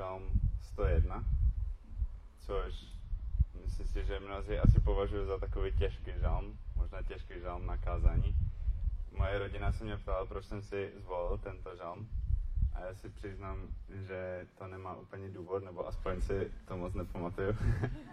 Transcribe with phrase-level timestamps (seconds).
[0.00, 0.22] žalm
[0.62, 1.24] 101,
[2.38, 2.74] což
[3.62, 8.34] myslím si, že mnozí asi považují za takový těžký žalm, možná těžký žalm na kázání.
[9.12, 12.08] Moje rodina se mě ptala, proč jsem si zvolil tento žalm.
[12.74, 17.56] A já si přiznám, že to nemá úplně důvod, nebo aspoň si to moc nepamatuju.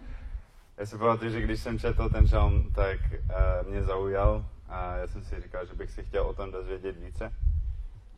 [0.77, 5.07] já si pamatuju, že když jsem četl ten žalm, tak uh, mě zaujal a já
[5.07, 7.33] jsem si říkal, že bych si chtěl o tom dozvědět více.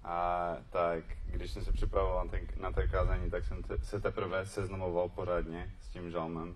[0.09, 4.45] A tak, když jsem se připravoval na, na to kázání, tak jsem te, se teprve
[4.45, 6.55] seznamoval pořádně s tím žalmem.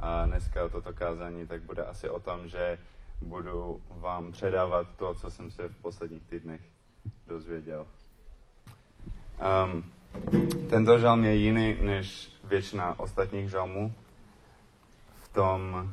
[0.00, 2.78] A dneska toto kázání tak bude asi o tom, že
[3.20, 6.60] budu vám předávat to, co jsem se v posledních týdnech
[7.26, 7.86] dozvěděl.
[9.64, 9.84] Um,
[10.70, 13.94] tento žalm je jiný než většina ostatních žalmů
[15.22, 15.92] v tom,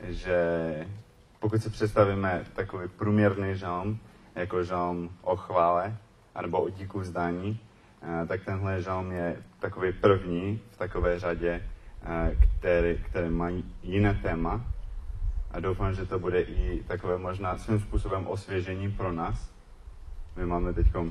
[0.00, 0.38] že
[1.40, 3.98] pokud si představíme takový průměrný žalm,
[4.34, 5.96] jako žalm o chvále,
[6.38, 7.60] anebo o díku vzdání,
[8.02, 11.62] eh, tak tenhle žalm je takový první v takové řadě,
[12.02, 13.48] eh, který, který má
[13.82, 14.64] jiné téma.
[15.50, 19.50] A doufám, že to bude i takové možná svým způsobem osvěžení pro nás.
[20.36, 21.08] My máme teď uh,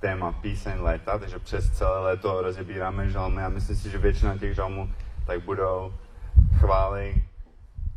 [0.00, 4.54] téma píseň léta, takže přes celé léto rozebíráme žalmy a myslím si, že většina těch
[4.54, 4.90] žalmů
[5.26, 5.94] tak budou
[6.58, 7.24] chvály,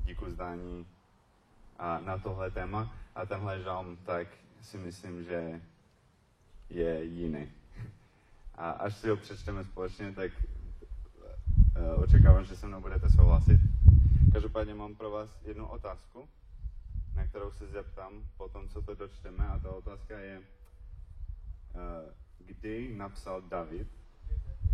[0.06, 0.86] díku zdání
[1.80, 2.94] a na tohle téma.
[3.16, 4.28] A tenhle žalm tak
[4.62, 5.62] si myslím, že
[6.70, 7.48] je jiný.
[8.56, 13.60] A až si ho přečteme společně, tak uh, očekávám, že se mnou budete souhlasit.
[14.34, 16.28] Každopádně mám pro vás jednu otázku,
[17.16, 19.48] na kterou se zeptám po tom, co to dočteme.
[19.48, 20.44] A ta otázka je, uh,
[22.46, 23.88] kdy napsal David,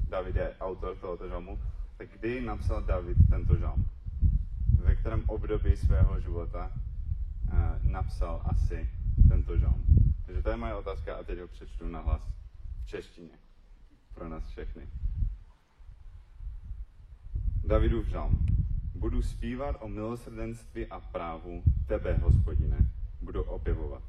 [0.09, 1.59] David je autor tohoto žalmu,
[1.97, 3.85] tak kdy napsal David tento žalm?
[4.79, 8.89] Ve kterém období svého života uh, napsal asi
[9.29, 9.85] tento žalm?
[10.25, 12.21] Takže to je moje otázka a teď ho přečtu na hlas
[12.83, 13.39] v češtině
[14.13, 14.87] pro nás všechny.
[17.63, 18.45] Davidův žalm.
[18.95, 22.77] Budu zpívat o milosrdenství a právu tebe, hospodine,
[23.21, 24.03] budu opěvovat.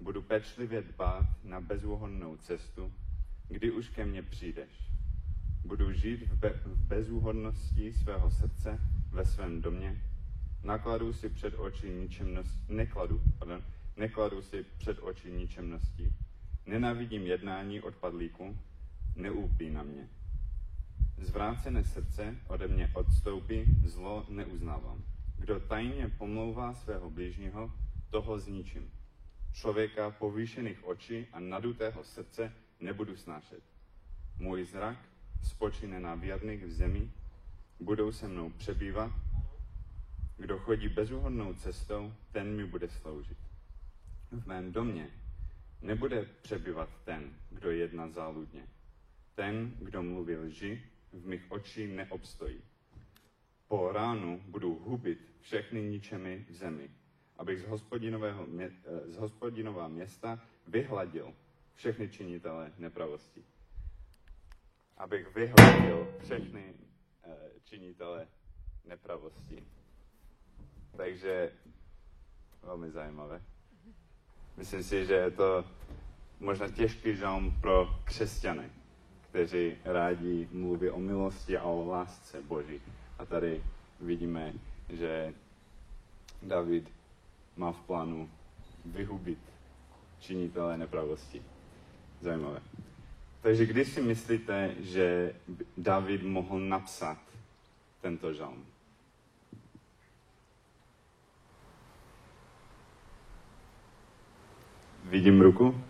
[0.00, 2.92] Budu pečlivě dbát na bezúhodnou cestu,
[3.48, 4.90] kdy už ke mně přijdeš.
[5.64, 10.02] Budu žít v, be- v bezúhodnosti svého srdce ve svém domě,
[10.62, 13.62] nakladu si před oči ničemnost, nekladu, pardon,
[13.96, 16.12] nekladu si před oči ničemnosti.
[16.66, 18.58] Nenavidím jednání odpadlíku,
[19.16, 20.08] neúpí na mě.
[21.18, 25.04] Zvrácené srdce ode mě odstoupí, zlo neuznávám.
[25.38, 27.72] Kdo tajně pomlouvá svého blížního,
[28.10, 28.90] toho zničím.
[29.52, 33.62] Člověka povýšených očí a nadutého srdce nebudu snášet.
[34.38, 34.98] Můj zrak
[35.42, 37.10] spočine na věrných v zemi,
[37.80, 39.12] budou se mnou přebývat.
[40.36, 43.43] Kdo chodí bezúhodnou cestou, ten mi bude sloužit
[44.30, 45.10] v mém domě
[45.82, 48.66] nebude přebyvat ten, kdo jedná záludně.
[49.34, 52.60] Ten, kdo mluví lži, v mých očí neobstojí.
[53.68, 56.90] Po ránu budu hubit všechny ničemi v zemi,
[57.36, 58.70] abych z, hospodinového, eh,
[59.06, 61.34] z hospodinová města vyhladil
[61.74, 63.44] všechny činitele nepravosti.
[64.96, 66.74] Abych vyhladil všechny
[67.26, 67.32] uh,
[67.64, 68.28] činitele
[68.84, 69.64] nepravosti.
[70.96, 71.52] Takže
[72.62, 73.42] velmi zajímavé.
[74.56, 75.64] Myslím si, že je to
[76.40, 78.70] možná těžký žalm pro křesťany,
[79.30, 82.80] kteří rádi mluví o milosti a o lásce Boží.
[83.18, 83.62] A tady
[84.00, 84.52] vidíme,
[84.88, 85.34] že
[86.42, 86.92] David
[87.56, 88.30] má v plánu
[88.84, 89.38] vyhubit
[90.20, 91.42] činitele nepravosti.
[92.20, 92.60] Zajímavé.
[93.42, 95.34] Takže když si myslíte, že
[95.76, 97.18] David mohl napsat
[98.00, 98.64] tento žalm?
[105.14, 105.84] Vidím ruku.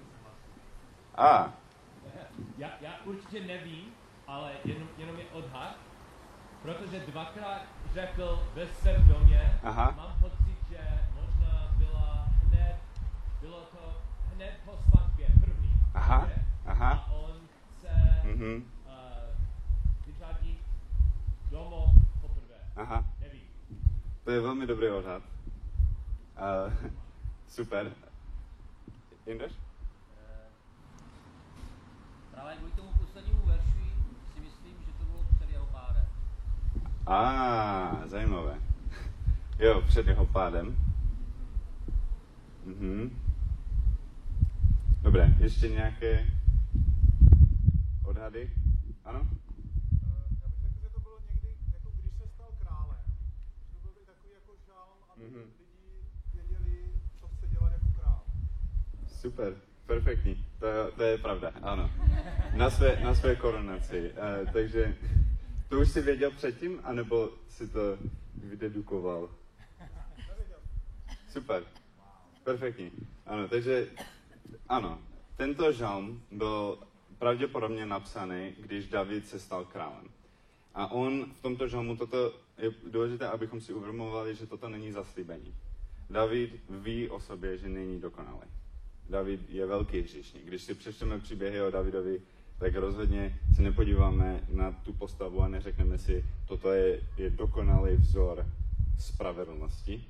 [1.14, 1.52] A.
[2.58, 3.84] Já, já určitě nevím,
[4.26, 5.76] ale jenom, jenom je odhad,
[6.62, 7.62] protože dvakrát
[7.94, 9.94] řekl ve svém domě, Aha.
[9.96, 10.78] mám pocit, že
[11.20, 12.76] možná byla hned,
[13.40, 13.96] bylo to
[14.34, 15.72] hned po svatbě první.
[15.94, 16.28] Aha,
[16.66, 16.90] aha.
[16.90, 17.36] A on
[17.78, 18.64] chce Mhm.
[18.86, 18.92] uh,
[20.06, 20.58] vyřadit
[21.50, 22.56] domov poprvé.
[22.76, 23.04] Aha.
[23.20, 23.48] Nevím.
[24.24, 25.22] To je velmi dobrý odhad.
[26.36, 26.90] Uh,
[27.48, 27.92] super.
[29.26, 29.52] Jindřich?
[30.18, 30.48] Eh,
[32.34, 33.92] Právě kvůli tomu poslednímu verši
[34.34, 36.06] si myslím, že to bylo před jeho pádem.
[37.06, 38.58] A, ah, zajímavé.
[39.58, 40.76] Jo, před jeho pádem.
[42.64, 43.10] Mhm.
[45.02, 46.26] Dobré, ještě nějaké
[48.04, 48.50] odhady?
[49.04, 49.20] Ano?
[49.20, 52.96] Eh, Já bych řekl, že to bylo někdy, jako když se stal králem.
[53.82, 55.36] To byl takový jako žalm, aby Mhm.
[55.38, 56.04] lidi
[56.34, 58.20] věděli, co chce dělat jako král.
[59.24, 59.56] Super,
[59.86, 60.44] perfektní.
[60.60, 60.66] To,
[60.96, 61.90] to je pravda, ano.
[62.56, 64.12] Na své, na své korunaci.
[64.12, 64.96] Uh, takže
[65.68, 67.98] to už si věděl předtím, anebo si to
[68.34, 69.28] vydedukoval?
[71.32, 71.62] Super.
[72.44, 72.90] Perfektní.
[73.26, 73.88] Ano, takže
[74.68, 74.98] ano,
[75.36, 76.78] tento žalm byl
[77.18, 80.08] pravděpodobně napsaný, když David se stal králem.
[80.74, 85.54] A on v tomto žalmu, toto je důležité, abychom si uvědomovali, že toto není zaslíbení.
[86.10, 88.48] David ví o sobě, že není dokonalý.
[89.10, 90.44] David je velký hříšník.
[90.44, 92.20] Když si přečteme příběhy o Davidovi,
[92.58, 98.46] tak rozhodně se nepodíváme na tu postavu a neřekneme si, toto je, je dokonalý vzor
[98.98, 100.04] spravedlnosti.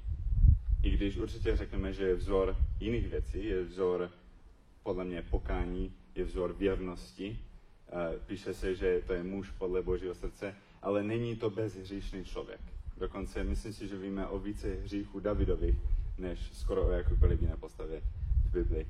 [0.82, 4.10] I když určitě řekneme, že je vzor jiných věcí, je vzor
[4.82, 7.38] podle mě pokání, je vzor věrnosti.
[7.88, 12.60] Eh, píše se, že to je muž podle Božího srdce, ale není to bezhříšný člověk.
[12.98, 15.78] Dokonce myslím si, že víme o více hříchů Davidových,
[16.18, 18.02] než skoro o jakékoliv jiné postavě
[18.54, 18.86] v Biblii.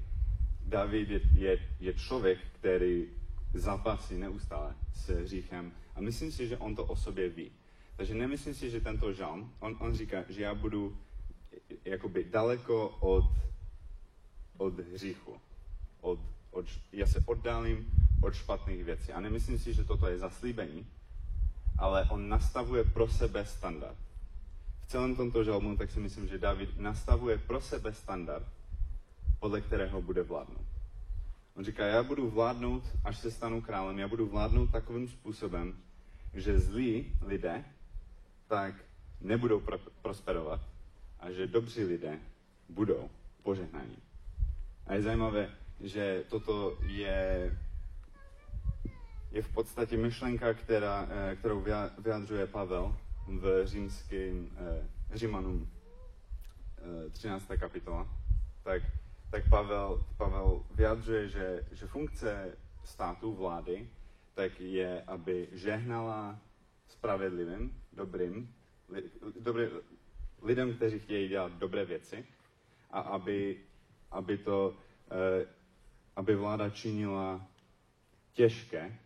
[0.67, 3.07] David je, je, je člověk, který
[3.55, 7.51] zápasí neustále s hříchem a myslím si, že on to o sobě ví.
[7.97, 10.97] Takže nemyslím si, že tento žalm, on, on říká, že já budu
[11.85, 13.31] jakoby daleko od,
[14.57, 15.41] od hříchu.
[16.01, 16.21] Od,
[16.51, 17.87] od, já se oddálím
[18.23, 19.13] od špatných věcí.
[19.13, 20.87] A nemyslím si, že toto je zaslíbení,
[21.79, 23.97] ale on nastavuje pro sebe standard.
[24.81, 28.47] V celém tomto žalmu, tak si myslím, že David nastavuje pro sebe standard,
[29.45, 30.67] podle kterého bude vládnout.
[31.55, 35.77] On říká, já budu vládnout, až se stanu králem, já budu vládnout takovým způsobem,
[36.35, 37.65] že zlí lidé
[38.49, 38.75] tak
[39.21, 40.61] nebudou pro- prosperovat
[41.21, 42.19] a že dobří lidé
[42.69, 43.11] budou
[43.43, 43.97] požehnaní.
[44.87, 45.51] A je zajímavé,
[45.81, 47.59] že toto je,
[49.31, 51.65] je v podstatě myšlenka, která, eh, kterou
[51.99, 52.97] vyjadřuje Pavel
[53.29, 55.71] v římským eh, Římanům
[57.13, 57.51] 13.
[57.51, 58.09] Eh, kapitola.
[58.63, 58.83] Tak
[59.35, 63.89] tak Pavel, Pavel vyjadřuje, že, že funkce státu, vlády,
[64.35, 66.39] tak je, aby žehnala
[66.89, 68.55] spravedlivým, dobrým,
[68.89, 69.03] li,
[69.41, 69.67] dobrý,
[70.43, 72.27] lidem, kteří chtějí dělat dobré věci
[72.91, 73.61] a aby,
[74.11, 74.77] aby to,
[75.11, 75.47] eh,
[76.17, 77.47] aby vláda činila
[78.33, 78.99] těžké,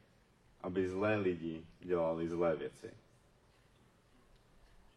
[0.60, 2.90] aby zlé lidi dělali zlé věci.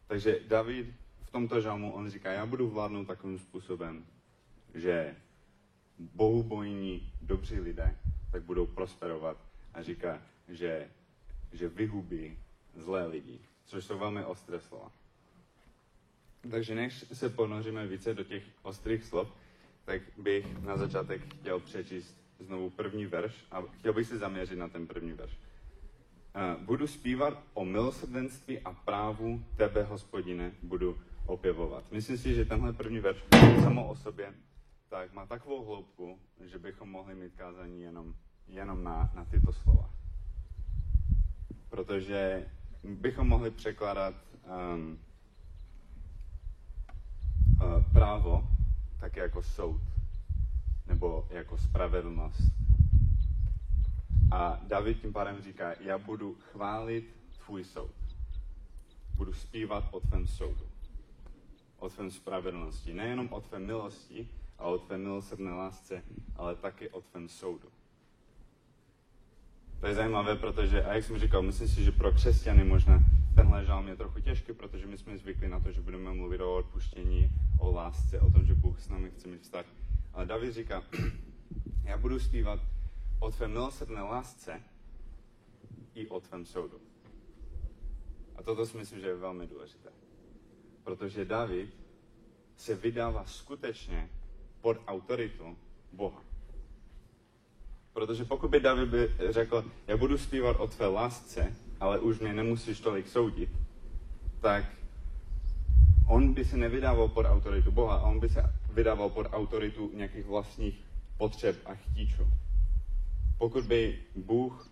[0.06, 4.04] Takže David v tomto žalmu, on říká, já budu vládnout takovým způsobem,
[4.74, 5.16] že
[5.98, 7.96] bohubojní, dobří lidé,
[8.32, 9.36] tak budou prosperovat
[9.74, 10.88] a říká, že,
[11.52, 12.38] že vyhubí
[12.74, 14.92] zlé lidi, což jsou velmi ostré slova.
[16.50, 19.32] Takže než se ponoříme více do těch ostrých slov,
[19.84, 24.68] tak bych na začátek chtěl přečíst znovu první verš a chtěl bych se zaměřit na
[24.68, 25.32] ten první verš.
[26.58, 31.92] Budu zpívat o milosrdenství a právu tebe, hospodine, budu opěvovat.
[31.92, 33.18] Myslím si, že tenhle první verš
[33.62, 34.34] samo o sobě
[34.92, 38.14] tak má takovou hloubku, že bychom mohli mít kázání jenom,
[38.46, 39.90] jenom na, na tyto slova.
[41.68, 42.50] Protože
[42.84, 44.14] bychom mohli překládat
[44.74, 44.98] um,
[47.62, 48.48] uh, právo
[49.00, 49.80] tak jako soud,
[50.86, 52.52] nebo jako spravedlnost.
[54.30, 57.94] A David tím pádem říká, já budu chválit tvůj soud.
[59.14, 60.66] Budu zpívat o tvém soudu.
[61.78, 62.94] O tvém spravedlnosti.
[62.94, 64.28] Nejenom o tvé milosti,
[64.62, 66.02] a o tvé milosrdné lásce,
[66.36, 67.68] ale taky o soudu.
[69.80, 72.98] To je zajímavé, protože, a jak jsem říkal, myslím si, že pro křesťany možná
[73.34, 76.56] tenhle žálm je trochu těžký, protože my jsme zvykli na to, že budeme mluvit o
[76.56, 79.66] odpuštění, o lásce, o tom, že Bůh s námi chce mít vztah.
[80.12, 80.82] Ale David říká,
[81.84, 82.60] já budu zpívat
[83.20, 84.60] o tvé milosrdné lásce
[85.94, 86.80] i o tvém soudu.
[88.36, 89.90] A toto si myslím, že je velmi důležité.
[90.84, 91.76] Protože David
[92.56, 94.08] se vydává skutečně
[94.62, 95.56] pod autoritu
[95.92, 96.22] Boha.
[97.92, 102.32] Protože pokud by David by řekl, já budu zpívat o tvé lásce, ale už mě
[102.32, 103.50] nemusíš tolik soudit,
[104.40, 104.64] tak
[106.08, 108.42] on by se nevydával pod autoritu Boha, a on by se
[108.72, 110.84] vydával pod autoritu nějakých vlastních
[111.18, 112.26] potřeb a chtíčů.
[113.38, 114.70] Pokud by Bůh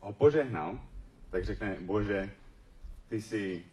[0.00, 0.78] ho požehnal,
[1.30, 2.30] tak řekne, Bože,
[3.08, 3.64] ty jsi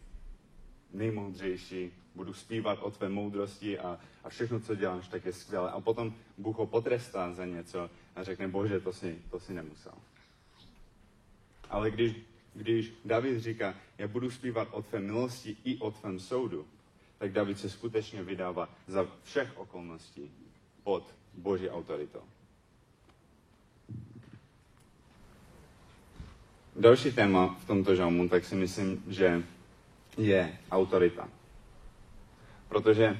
[0.92, 5.70] nejmoudřejší, budu zpívat o tvé moudrosti a, a všechno, co děláš, tak je skvělé.
[5.70, 9.92] A potom Bůh ho potrestá za něco a řekne, bože, to si, to si nemusel.
[11.70, 12.12] Ale když,
[12.54, 16.66] když David říká, já budu zpívat o tvé milosti i o tvém soudu,
[17.18, 20.30] tak David se skutečně vydává za všech okolností
[20.82, 22.22] pod Boží autoritou.
[26.76, 29.42] Další téma v tomto žalmu, tak si myslím, že
[30.16, 31.37] je autorita.
[32.82, 33.16] Protože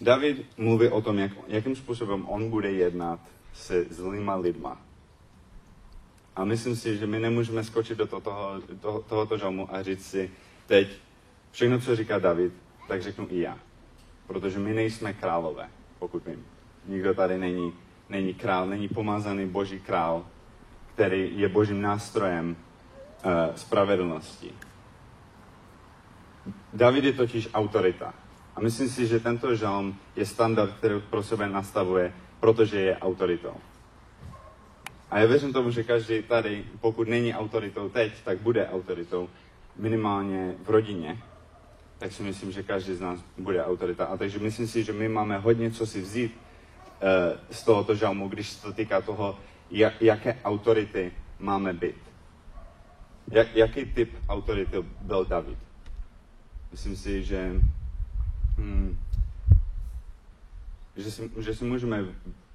[0.00, 3.20] David mluví o tom, jak, jakým způsobem on bude jednat
[3.52, 4.80] se zlýma lidma.
[6.36, 10.30] A myslím si, že my nemůžeme skočit do toho, toho, tohoto žalmu a říct si,
[10.66, 10.88] teď
[11.52, 12.52] všechno, co říká David,
[12.88, 13.58] tak řeknu i já.
[14.26, 15.68] Protože my nejsme králové,
[15.98, 16.46] pokud vím.
[16.86, 17.72] Nikdo tady není,
[18.08, 20.26] není král, není pomazaný boží král,
[20.94, 22.56] který je božím nástrojem
[23.24, 24.52] uh, spravedlnosti.
[26.72, 28.23] David je totiž autorita.
[28.56, 33.54] A myslím si, že tento žalm je standard, který pro sebe nastavuje, protože je autoritou.
[35.10, 39.28] A já věřím tomu, že každý tady, pokud není autoritou teď, tak bude autoritou
[39.76, 41.18] minimálně v rodině.
[41.98, 44.04] Tak si myslím, že každý z nás bude autorita.
[44.04, 48.28] A takže myslím si, že my máme hodně co si vzít uh, z tohoto žalmu,
[48.28, 49.38] když se to týká toho,
[49.70, 51.96] jak, jaké autority máme být.
[53.30, 55.58] Jak, jaký typ autority byl David?
[56.72, 57.52] Myslím si, že,
[58.56, 58.98] hmm,
[60.96, 62.04] že, si, že si můžeme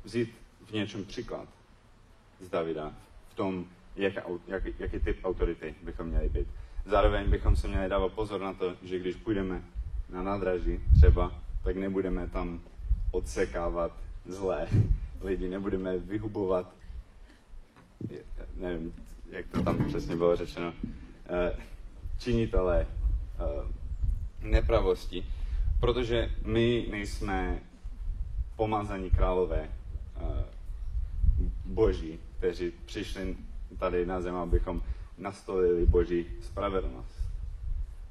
[0.04, 0.30] vzít
[0.66, 1.48] v něčem příklad
[2.42, 2.94] z Davida,
[3.30, 3.66] v tom,
[3.96, 6.48] jaká, jak, jaký typ autority bychom měli být.
[6.86, 9.62] Zároveň bychom se měli dávat pozor na to, že když půjdeme
[10.10, 12.62] na nádraží třeba, tak nebudeme tam
[13.12, 13.92] odsekávat
[14.26, 14.68] zlé
[15.22, 16.74] lidi, nebudeme vyhubovat,
[18.56, 18.94] nevím,
[19.30, 20.74] jak to tam přesně bylo řečeno,
[21.26, 21.56] eh,
[22.20, 22.88] činitele
[23.40, 23.74] eh,
[24.42, 25.26] nepravosti,
[25.80, 27.60] protože my nejsme
[28.56, 30.46] pomazaní králové eh,
[31.66, 33.38] boží, kteří přišli
[33.80, 34.82] tady na zem, abychom
[35.18, 37.20] nastolili boží spravedlnost.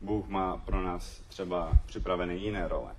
[0.01, 2.95] Bůh má pro nás třeba připravené jiné role.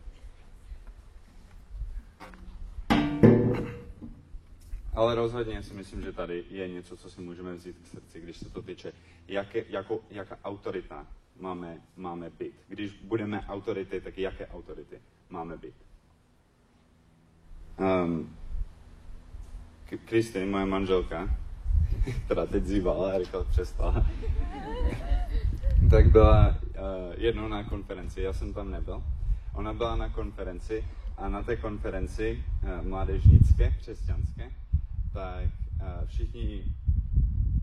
[4.93, 8.37] Ale rozhodně si myslím, že tady je něco, co si můžeme vzít k srdci, když
[8.37, 8.91] se to týče,
[9.27, 11.07] jaké, jako, jaká autorita
[11.39, 12.53] máme, máme být.
[12.67, 15.73] Když budeme autority, tak jaké autority máme být.
[17.79, 18.35] Um,
[20.05, 21.37] Kristy, moje manželka,
[22.25, 24.05] která teď zývala a říkala, přestala,
[25.89, 26.55] tak byla uh,
[27.17, 29.03] jednou na konferenci, já jsem tam nebyl.
[29.53, 30.83] Ona byla na konferenci
[31.17, 34.51] a na té konferenci uh, mládežnické, křesťanské,
[35.13, 36.63] tak uh, všichni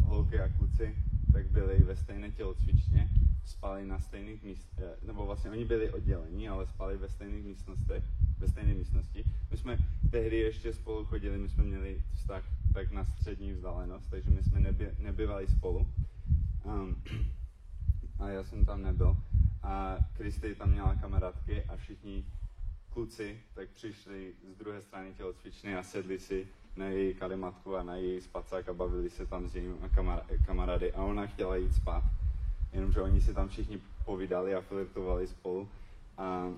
[0.03, 0.97] holky a kluci
[1.33, 3.09] tak byli ve stejné tělocvičně,
[3.45, 8.05] spali na stejných místech, nebo vlastně oni byli oddělení, ale spali ve stejných místnostech,
[8.39, 9.25] ve stejné místnosti.
[9.51, 9.79] My jsme
[10.11, 14.61] tehdy ještě spolu chodili, my jsme měli vztah tak na střední vzdálenost, takže my jsme
[14.61, 15.93] neby, nebyvali spolu.
[16.65, 17.03] Um,
[18.19, 19.17] a já jsem tam nebyl.
[19.63, 22.25] A Kristy tam měla kamarádky a všichni
[22.91, 27.97] kluci tak přišli z druhé strany tělocvičny a sedli si na její kalimatku a na
[27.97, 29.75] její spacák a bavili se tam s jejími
[30.47, 32.05] kamarády a ona chtěla jít spát.
[32.73, 35.69] Jenomže oni si tam všichni povídali a flirtovali spolu
[36.19, 36.53] a,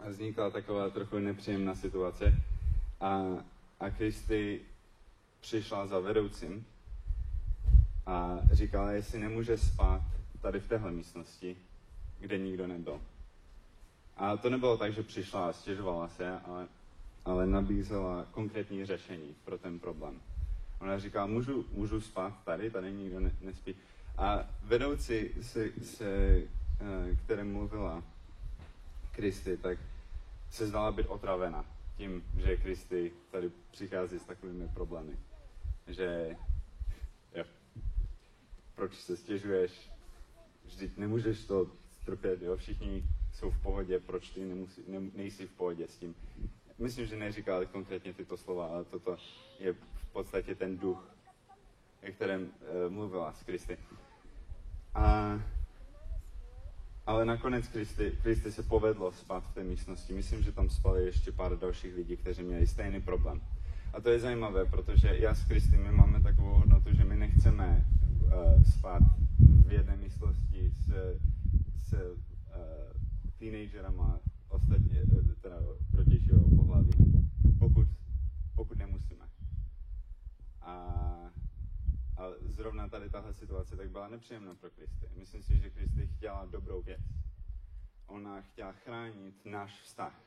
[0.00, 2.42] a vznikla taková trochu nepříjemná situace
[3.00, 3.22] a,
[3.80, 4.60] a Kristy
[5.40, 6.66] přišla za vedoucím
[8.06, 10.02] a říkala, jestli nemůže spát
[10.42, 11.56] tady v téhle místnosti,
[12.20, 13.00] kde nikdo nebyl.
[14.16, 16.68] A to nebylo tak, že přišla a stěžovala se, ale
[17.26, 20.20] ale nabízela konkrétní řešení pro ten problém.
[20.80, 23.74] Ona říká, můžu, můžu spát tady, tady nikdo ne, nespí.
[24.18, 28.02] A vedoucí, se, se, eh, které mluvila
[29.12, 29.78] Kristy, tak
[30.50, 31.64] se zdala být otravena
[31.96, 35.16] tím, že Kristy tady přichází s takovými problémy.
[35.86, 36.36] Že
[37.34, 37.44] jo,
[38.74, 39.90] proč se stěžuješ,
[40.64, 41.70] vždyť nemůžeš to
[42.02, 42.56] strpět, jo?
[42.56, 43.04] všichni
[43.34, 46.14] jsou v pohodě, proč ty nemusí, ne, nejsi v pohodě s tím
[46.78, 49.16] myslím, že neříkal konkrétně tyto slova, ale toto
[49.58, 51.10] je v podstatě ten duch,
[52.08, 53.78] o kterém uh, mluvila s Kristy.
[54.94, 55.40] A,
[57.06, 60.12] ale nakonec Kristy, Kristy se povedlo spát v té místnosti.
[60.12, 63.40] Myslím, že tam spali ještě pár dalších lidí, kteří měli stejný problém.
[63.92, 67.86] A to je zajímavé, protože já s Kristy my máme takovou hodnotu, že my nechceme
[68.22, 69.02] uh, spát
[69.66, 70.92] v jedné místnosti s,
[71.88, 72.18] s uh,
[73.38, 74.20] teenagerama,
[74.56, 75.02] ostatně,
[75.40, 75.56] teda
[75.90, 76.90] protějšího pohlaví,
[77.58, 77.88] pokud,
[78.54, 79.28] pokud nemusíme.
[80.60, 80.72] A,
[82.16, 85.08] a zrovna tady tahle situace tak byla nepříjemná pro Kristy.
[85.16, 87.00] Myslím si, že Kristy chtěla dobrou věc.
[88.06, 90.22] Ona chtěla chránit náš vztah.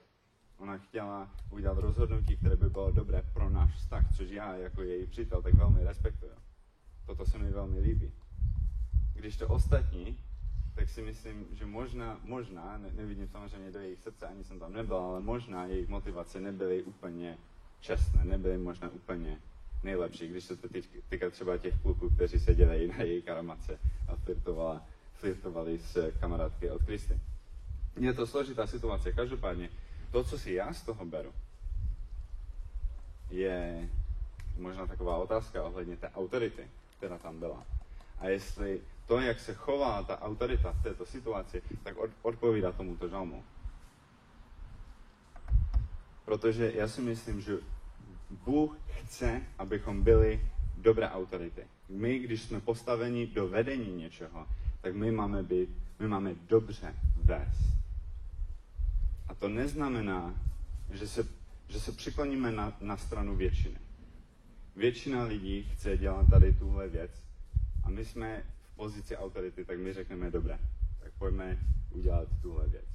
[0.57, 5.07] Ona chtěla udělat rozhodnutí, které by bylo dobré pro náš vztah, což já jako její
[5.07, 6.31] přítel tak velmi respektuju.
[7.05, 8.11] Toto se mi velmi líbí.
[9.13, 10.17] Když to ostatní
[10.79, 14.73] tak si myslím, že možná, možná, ne, nevidím samozřejmě do jejich srdce, ani jsem tam
[14.73, 17.37] nebyl, ale možná jejich motivace nebyly úplně
[17.79, 19.37] čestné, nebyly možná úplně
[19.83, 20.67] nejlepší, když se to
[21.09, 26.83] týká třeba těch kluků, kteří seděli na její karamace a flirtovala, flirtovali s kamarádky od
[26.83, 27.19] Kristy.
[27.99, 29.69] Je to složitá situace, každopádně
[30.11, 31.33] to, co si já z toho beru,
[33.29, 33.89] je
[34.57, 36.67] možná taková otázka ohledně té autority,
[36.97, 37.65] která tam byla.
[38.19, 43.09] A jestli to, jak se chová ta autorita v této situaci, tak od, odpovídá tomuto
[43.09, 43.43] žalmu.
[46.25, 47.57] Protože já si myslím, že
[48.45, 50.41] Bůh chce, abychom byli
[50.77, 51.63] dobré autority.
[51.89, 54.47] My, když jsme postaveni do vedení něčeho,
[54.81, 57.73] tak my máme být, my máme dobře vést.
[59.27, 60.35] A to neznamená,
[60.91, 61.27] že se,
[61.67, 63.79] že se přikloníme na, na stranu většiny.
[64.75, 67.11] Většina lidí chce dělat tady tuhle věc
[67.83, 68.43] a my jsme
[68.79, 70.59] pozici autority, tak my řekneme, dobré,
[70.99, 71.59] tak pojďme
[71.89, 72.85] udělat tuhle věc.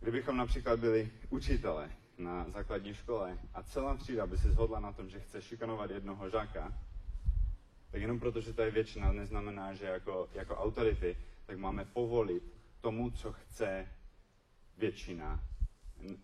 [0.00, 5.08] Kdybychom například byli učitele na základní škole a celá třída by se shodla na tom,
[5.10, 6.72] že chce šikanovat jednoho žáka,
[7.90, 11.16] tak jenom proto, že to je většina, neznamená, že jako, jako autority,
[11.46, 12.42] tak máme povolit
[12.80, 13.88] tomu, co chce
[14.78, 15.44] většina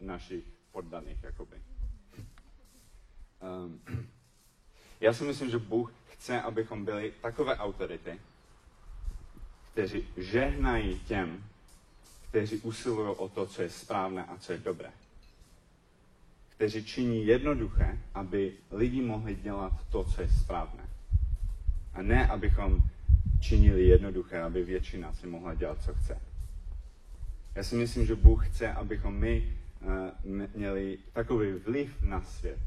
[0.01, 1.63] našich poddaných, jakoby.
[3.43, 3.81] Um,
[5.01, 8.19] já si myslím, že Bůh chce, abychom byli takové autority,
[9.73, 11.45] kteří žehnají těm,
[12.29, 14.91] kteří usilují o to, co je správné a co je dobré.
[16.49, 20.89] Kteří činí jednoduché, aby lidi mohli dělat to, co je správné.
[21.95, 22.83] A ne, abychom
[23.41, 26.19] činili jednoduché, aby většina si mohla dělat, co chce.
[27.55, 32.59] Já si myslím, že Bůh chce, abychom my uh, měli takový vliv na svět,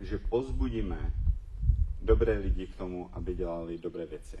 [0.00, 1.12] že pozbudíme
[2.04, 4.38] dobré lidi k tomu, aby dělali dobré věci.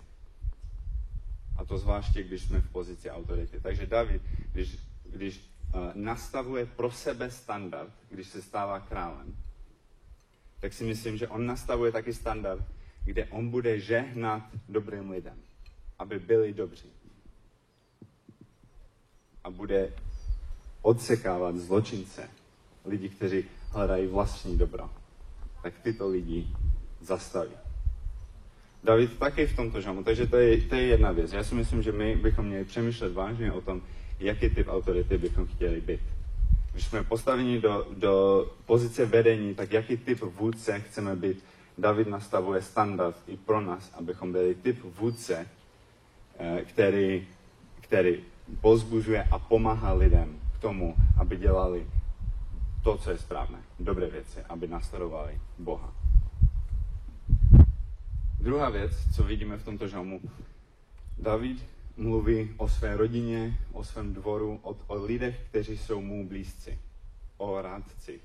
[1.56, 3.60] A to zvláště, když jsme v pozici autority.
[3.60, 5.40] Takže David, když, když
[5.74, 9.36] uh, nastavuje pro sebe standard, když se stává králem,
[10.60, 12.64] tak si myslím, že on nastavuje taky standard,
[13.04, 15.36] kde on bude žehnat dobrým lidem,
[15.98, 16.90] aby byli dobří.
[19.44, 19.92] A bude
[20.82, 22.28] odsekávat zločince,
[22.84, 24.90] lidi, kteří hledají vlastní dobro.
[25.62, 26.48] Tak tyto lidi
[27.06, 27.50] zastaví.
[28.84, 31.32] David taky v tomto žamu, takže to je, to je jedna věc.
[31.32, 33.82] Já si myslím, že my bychom měli přemýšlet vážně o tom,
[34.20, 36.00] jaký typ autority bychom chtěli být.
[36.72, 41.44] Když jsme postaveni do, do pozice vedení, tak jaký typ vůdce chceme být
[41.78, 45.46] David nastavuje standard i pro nás, abychom byli typ vůdce,
[46.38, 47.26] eh, který,
[47.80, 48.24] který
[48.60, 51.86] pozbuzuje a pomáhá lidem k tomu, aby dělali
[52.84, 56.03] to, co je správné, dobré věci, aby nasledovali Boha.
[58.44, 60.20] Druhá věc, co vidíme v tomto žalmu,
[61.18, 66.78] David mluví o své rodině, o svém dvoru, o, o lidech, kteří jsou mu blízci,
[67.36, 68.20] o rádcích.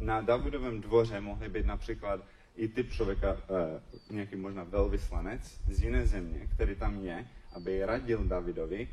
[0.00, 2.20] Na Davidovém dvoře mohli být například
[2.56, 3.36] i typ člověka, uh,
[4.10, 8.88] nějaký možná velvyslanec z jiné země, který tam je, aby radil Davidovi,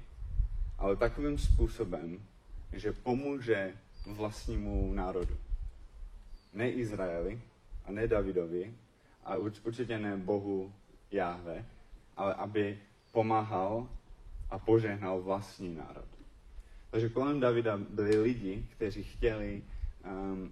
[0.78, 2.20] ale takovým způsobem,
[2.74, 3.74] že pomůže
[4.06, 5.38] vlastnímu národu.
[6.54, 7.42] Ne Izraeli
[7.86, 8.74] a ne Davidovi
[9.24, 10.74] a určitě ne Bohu
[11.12, 11.66] Jáhve,
[12.18, 12.80] ale aby
[13.12, 13.88] pomáhal
[14.50, 16.06] a požehnal vlastní národ.
[16.92, 19.62] Takže kolem Davida byli lidi, kteří chtěli
[20.06, 20.52] um,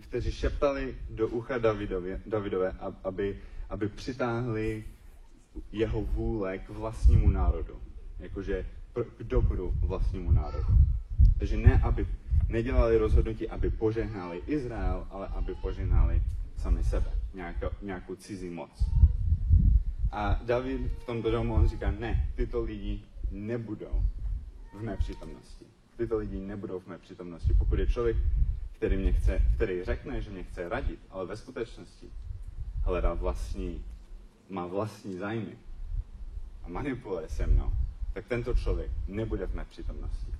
[0.00, 2.72] kteří šeptali do ucha Davidově, Davidové,
[3.04, 3.40] aby,
[3.70, 4.84] aby přitáhli
[5.72, 7.80] jeho vůle k vlastnímu národu.
[8.18, 8.66] Jakože
[9.16, 10.72] k dobru vlastnímu národu.
[11.38, 12.06] Takže ne, aby
[12.48, 16.22] nedělali rozhodnutí, aby požehnali Izrael, ale aby požehnali
[16.58, 18.84] sami sebe, nějakou, nějakou cizí moc.
[20.12, 24.04] A David v tomto domu on říká, ne, tyto lidi nebudou
[24.72, 25.64] v mé přítomnosti.
[25.96, 27.54] Tyto lidi nebudou v mé přítomnosti.
[27.54, 28.16] Pokud je člověk
[28.78, 32.10] který, mě chce, který řekne, že mě chce radit, ale ve skutečnosti
[32.82, 33.84] hledá vlastní,
[34.48, 35.58] má vlastní zájmy
[36.64, 37.72] a manipuluje se mnou,
[38.14, 40.37] tak tento člověk nebude v mé přítomnosti.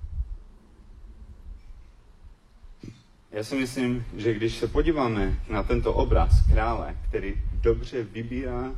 [3.31, 8.71] Já si myslím, že když se podíváme na tento obraz krále, který dobře vybírá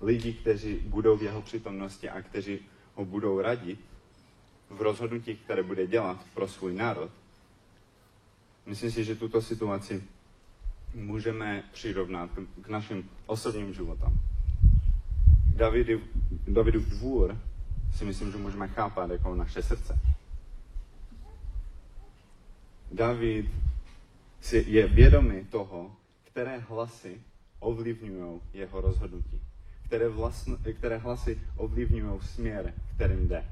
[0.00, 2.58] lidi, kteří budou v jeho přítomnosti a kteří
[2.94, 3.80] ho budou radit
[4.70, 7.10] v rozhodnutích, které bude dělat pro svůj národ,
[8.66, 10.02] Myslím si, že tuto situaci
[10.94, 14.20] můžeme přirovnat k našim osobním životům.
[15.56, 16.00] Davidu,
[16.48, 17.38] Davidův dvůr
[17.96, 19.98] si myslím, že můžeme chápat jako naše srdce.
[22.94, 23.50] David
[24.40, 27.20] si je vědomý toho, které hlasy
[27.58, 29.40] ovlivňují jeho rozhodnutí.
[29.82, 33.44] Které, vlastn, které hlasy ovlivňují směr, kterým jde.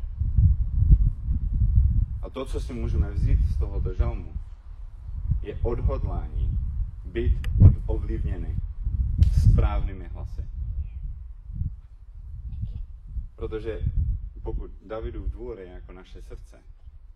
[2.23, 4.33] A to, co si můžeme vzít z tohoto žalmu,
[5.43, 6.59] je odhodlání
[7.05, 7.49] být
[7.87, 8.57] ovlivněný
[9.51, 10.45] správnými hlasy.
[13.37, 13.81] Protože
[14.43, 16.59] pokud Davidův dvůr je jako naše srdce,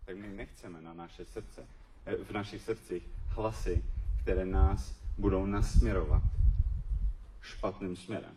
[0.05, 1.67] tak my nechceme na naše srdce
[2.15, 3.83] v našich srdcích hlasy,
[4.21, 6.23] které nás budou nasměrovat
[7.41, 8.31] špatným směrem.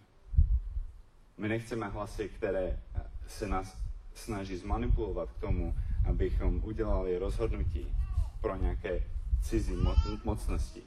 [1.39, 3.77] My nechceme hlasy, které eh, se nás
[4.15, 5.75] snaží zmanipulovat k tomu,
[6.09, 7.87] abychom udělali rozhodnutí
[8.41, 9.03] pro nějaké
[9.43, 10.83] cizí mo- mocnosti.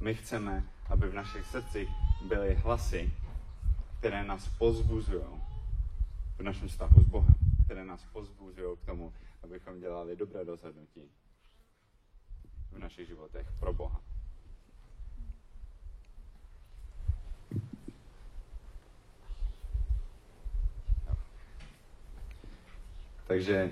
[0.00, 1.88] My chceme, aby v našich srdcích
[2.28, 3.12] byly hlasy,
[3.98, 5.24] které nás pozbuzují
[6.38, 11.10] v našem vztahu s Bohem, které nás pozbuzují k tomu, abychom dělali dobré rozhodnutí
[12.74, 14.00] v našich životech pro Boha.
[23.26, 23.70] Takže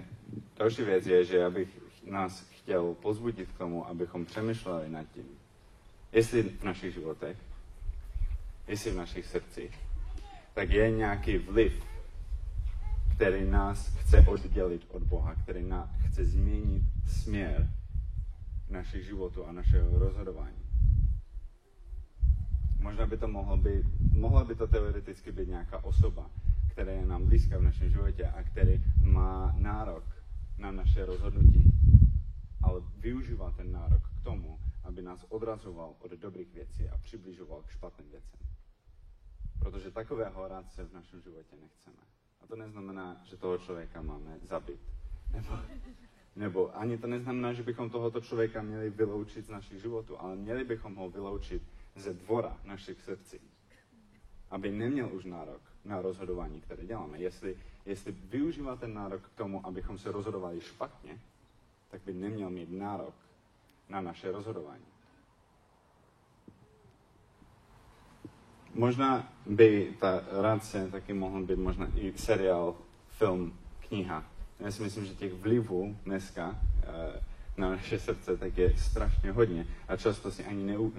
[0.57, 1.69] další věc je, že já bych
[2.11, 5.29] nás chtěl pozbudit k tomu, abychom přemýšleli nad tím,
[6.13, 7.37] jestli v našich životech,
[8.69, 9.79] jestli v našich srdcích,
[10.55, 11.85] tak je nějaký vliv,
[13.15, 17.69] který nás chce oddělit od Boha, který nás chce změnit směr
[18.83, 20.63] našich životů a našeho rozhodování.
[22.81, 26.31] Možná by to mohlo být, mohla by to teoreticky být nějaká osoba,
[26.71, 30.05] která je nám blízká v našem životě a který má nárok
[30.59, 31.65] na naše rozhodnutí,
[32.63, 37.71] ale využívá ten nárok k tomu, aby nás odrazoval od dobrých věcí a přibližoval k
[37.71, 38.41] špatným věcem.
[39.59, 42.03] Protože takového rádce v našem životě nechceme.
[42.41, 44.81] A to neznamená, že toho člověka máme zabít.
[45.33, 45.59] Nebo,
[46.37, 50.65] nebo ani to neznamená, že bychom tohoto člověka měli vyloučit z našich životů, ale měli
[50.65, 51.63] bychom ho vyloučit
[51.97, 53.39] ze dvora našich srdcí.
[54.51, 57.19] Aby neměl už nárok na rozhodování, které děláme.
[57.19, 61.21] Jestli, jestli využívá ten nárok k tomu, abychom se rozhodovali špatně,
[61.91, 63.15] tak by neměl mít nárok
[63.89, 64.85] na naše rozhodování.
[68.75, 72.77] Možná by ta rádce taky mohl být možná i seriál,
[73.09, 74.32] film, kniha.
[74.65, 77.21] Já si myslím, že těch vlivů dneska eh,
[77.57, 80.91] na naše srdce tak je strašně hodně a často si ani neu,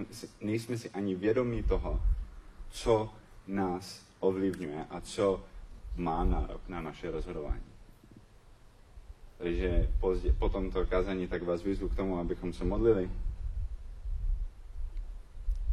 [0.41, 2.01] nejsme si ani vědomí toho,
[2.69, 3.09] co
[3.47, 5.43] nás ovlivňuje a co
[5.95, 7.63] má nárok na naše rozhodování.
[9.37, 13.09] Takže pozdě, po tomto kázání tak vás vyzvu k tomu, abychom se modlili.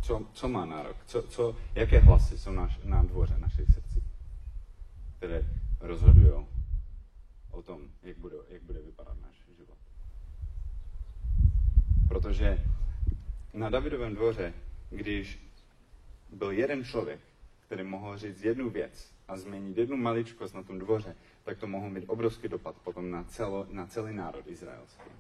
[0.03, 0.97] Co, co má nárok?
[1.07, 4.03] Co, co, jaké hlasy jsou naš, na dvoře našich srdcí,
[5.19, 5.45] které
[5.81, 6.60] rozhodují
[7.61, 9.79] o tom, jak bude, jak bude vypadat náš život?
[12.09, 12.59] Protože
[13.55, 14.55] na Davidovém dvoře,
[14.91, 15.39] když
[16.33, 17.21] byl jeden člověk,
[17.67, 21.91] který mohl říct jednu věc a změnit jednu maličkost na tom dvoře, tak to mohlo
[21.91, 25.11] mít obrovský dopad potom na, celo, na celý národ izraelský.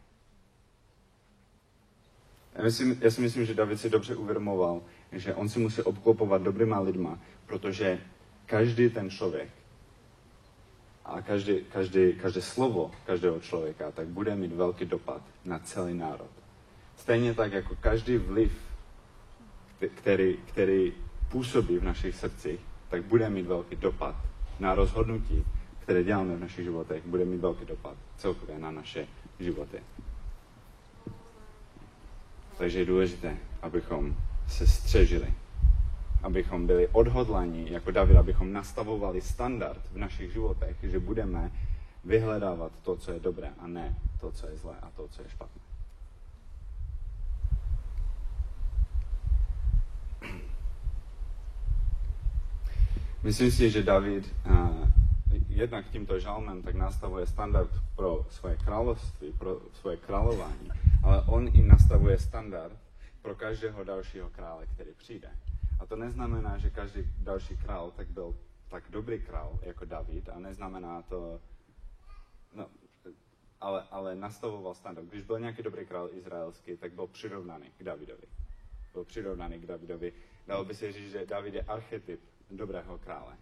[2.54, 6.42] Já, myslím, já si myslím, že David si dobře uvědomoval, že on si musí obklopovat
[6.42, 8.00] dobrýma lidma, protože
[8.46, 9.59] každý ten člověk
[11.10, 16.30] a každý, každý, každé slovo každého člověka tak bude mít velký dopad na celý národ.
[16.96, 18.52] Stejně tak jako každý vliv,
[19.94, 20.92] který, který
[21.28, 24.14] působí v našich srdcích, tak bude mít velký dopad
[24.60, 25.44] na rozhodnutí,
[25.78, 29.06] které děláme v našich životech, bude mít velký dopad celkově na naše
[29.40, 29.78] životy.
[32.58, 34.16] Takže je důležité, abychom
[34.48, 35.34] se střežili,
[36.22, 41.50] abychom byli odhodlaní, jako David, abychom nastavovali standard v našich životech, že budeme
[42.04, 45.28] vyhledávat to, co je dobré a ne to, co je zlé a to, co je
[45.28, 45.62] špatné.
[53.22, 54.88] Myslím si, že David uh,
[55.48, 60.70] jednak tímto žalmem tak nastavuje standard pro svoje království, pro svoje králování,
[61.02, 62.72] ale on i nastavuje standard
[63.22, 65.28] pro každého dalšího krále, který přijde.
[65.80, 68.36] A to neznamená, že každý další král tak byl
[68.68, 71.40] tak dobrý král jako David a neznamená to,
[72.54, 72.70] no,
[73.60, 75.08] ale, ale nastavoval standard.
[75.08, 78.26] Když byl nějaký dobrý král izraelský, tak byl přirovnaný k Davidovi.
[78.92, 80.12] Byl přirovnaný k Davidovi.
[80.46, 83.36] Dalo by se říct, že David je archetyp dobrého krále.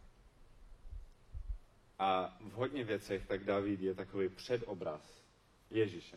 [1.99, 5.23] A v hodně věcech tak David je takový předobraz
[5.71, 6.17] Ježíše.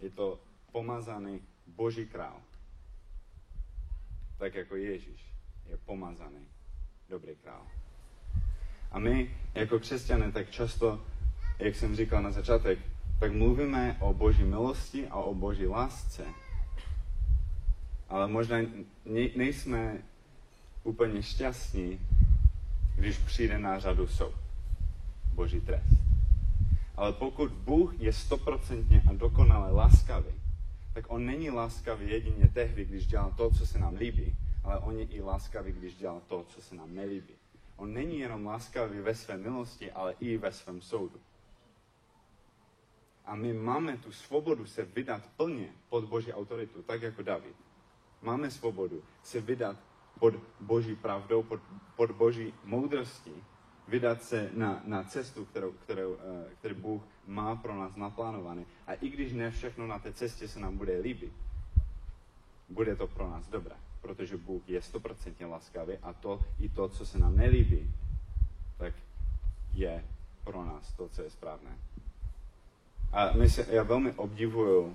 [0.00, 0.40] Je to
[0.72, 2.42] pomazaný boží král.
[4.42, 5.34] Tak jako Ježíš
[5.70, 6.46] je pomazaný
[7.08, 7.66] dobrý král.
[8.90, 11.00] A my jako křesťané tak často,
[11.58, 12.78] jak jsem říkal na začátek,
[13.20, 16.24] tak mluvíme o boží milosti a o boží lásce.
[18.08, 18.56] Ale možná
[19.36, 19.98] nejsme
[20.84, 22.00] úplně šťastní,
[22.96, 24.34] když přijde na řadu soud.
[25.34, 25.96] Boží trest.
[26.96, 30.41] Ale pokud Bůh je stoprocentně a dokonale laskavý,
[30.92, 34.98] tak on není laskavý jedině tehdy, když dělá to, co se nám líbí, ale on
[34.98, 37.34] je i laskavý, když dělá to, co se nám nelíbí.
[37.76, 41.20] On není jenom laskavý ve své milosti, ale i ve svém soudu.
[43.24, 47.56] A my máme tu svobodu se vydat plně pod Boží autoritu, tak jako David.
[48.22, 49.76] Máme svobodu se vydat
[50.18, 51.60] pod Boží pravdou, pod,
[51.96, 53.32] pod Boží moudrostí,
[53.88, 58.66] vydat se na, na cestu, kterou, kterou, eh, který Bůh má pro nás naplánovaný.
[58.86, 61.32] A i když ne všechno na té cestě se nám bude líbit,
[62.68, 67.06] bude to pro nás dobré, protože Bůh je stoprocentně laskavý a to i to, co
[67.06, 67.90] se nám nelíbí,
[68.78, 68.94] tak
[69.72, 70.04] je
[70.44, 71.78] pro nás to, co je správné.
[73.12, 74.92] A my se, já velmi obdivuju uh,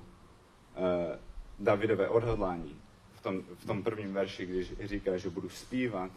[1.60, 2.76] Davidové odhodlání
[3.14, 6.12] v tom, v tom prvním verši, když říká, že budu zpívat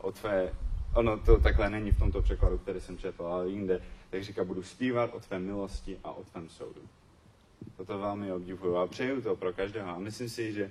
[0.00, 0.52] o tvé,
[0.94, 3.80] ono to takhle není v tomto překladu, který jsem četl, ale jinde,
[4.10, 6.80] tak říká, budu zpívat o tvé milosti a o tvém soudu.
[7.76, 9.90] Toto velmi obdivuju a přeju to pro každého.
[9.90, 10.70] A myslím si, že,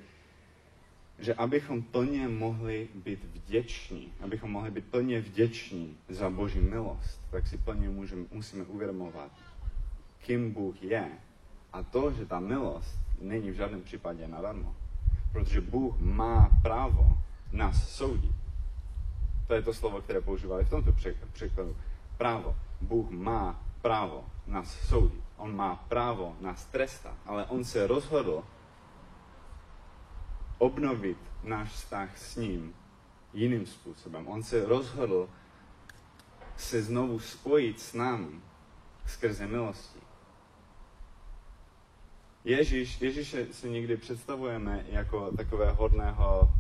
[1.19, 7.47] že abychom plně mohli být vděční, abychom mohli být plně vděční za Boží milost, tak
[7.47, 9.31] si plně můžeme, musíme uvědomovat,
[10.25, 11.07] kým Bůh je.
[11.73, 14.75] A to, že ta milost není v žádném případě nadarmo.
[15.31, 17.17] Protože Bůh má právo
[17.51, 18.42] nás soudit.
[19.47, 20.91] To je to slovo, které používali v tomto
[21.34, 21.75] překladu.
[22.17, 22.56] Právo.
[22.82, 25.23] Bůh má právo nás soudit.
[25.38, 28.43] On má právo nás trestat, ale on se rozhodl
[30.58, 32.73] obnovit náš vztah s ním
[33.34, 34.27] jiným způsobem.
[34.27, 35.29] On se rozhodl
[36.58, 38.41] se znovu spojit s námi
[39.06, 39.99] skrze milosti.
[42.43, 46.53] Ježíš, Ježíše si někdy představujeme jako takové hodného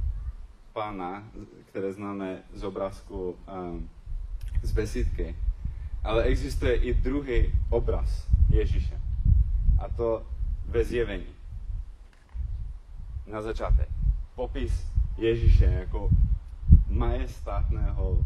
[0.73, 1.23] pána,
[1.65, 3.89] které známe z obrázku um,
[4.61, 5.35] z besídky.
[6.03, 9.01] Ale existuje i druhý obraz Ježíše.
[9.79, 10.25] A to
[10.65, 11.35] ve zjevení.
[13.27, 13.89] Na začátek.
[14.35, 16.09] Popis Ježíše jako
[16.87, 18.25] majestátného,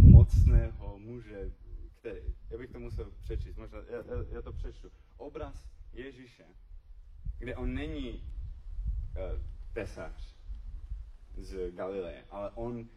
[0.00, 1.50] mocného muže,
[2.00, 4.88] který, já bych to musel přečíst, možná, já, já, já to přečtu.
[5.16, 6.44] Obraz Ježíše,
[7.38, 8.20] kde on není uh,
[9.72, 10.35] tesař
[11.36, 12.88] z Galileje, ale on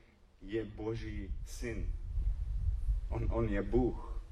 [0.42, 1.86] je Boží syn.
[3.10, 4.24] On, on je Bůh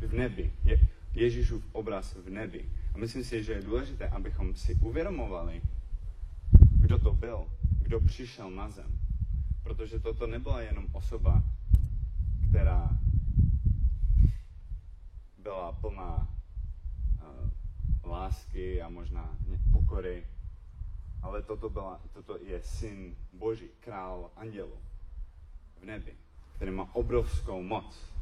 [0.00, 0.52] v nebi.
[0.64, 0.80] Je
[1.14, 2.68] Ježíšův obraz v nebi.
[2.94, 5.62] A myslím si, že je důležité, abychom si uvědomovali,
[6.80, 7.46] kdo to byl,
[7.82, 8.98] kdo přišel na zem.
[9.62, 11.42] Protože toto nebyla jenom osoba,
[12.48, 12.90] která
[15.38, 16.28] byla plná
[17.22, 19.38] uh, lásky a možná
[19.72, 20.26] pokory,
[21.22, 24.76] ale toto, byla, toto je syn Boží, král andělu
[25.80, 26.14] v nebi,
[26.56, 28.16] který má obrovskou moc.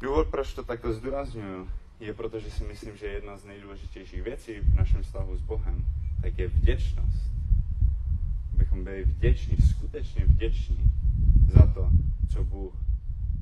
[0.00, 4.60] Důvod, proč to takto zdůraznuju, je proto, že si myslím, že jedna z nejdůležitějších věcí
[4.60, 5.86] v našem vztahu s Bohem,
[6.22, 7.30] tak je vděčnost.
[8.54, 10.92] Abychom byli vděční, skutečně vděční
[11.48, 11.90] za to,
[12.32, 12.74] co Bůh